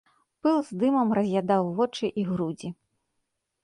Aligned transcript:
Пыл 0.47 0.57
з 0.69 0.77
дымам 0.85 1.13
раз'ядаў 1.19 1.71
вочы 1.79 2.05
і 2.23 2.29
грудзі. 2.35 2.77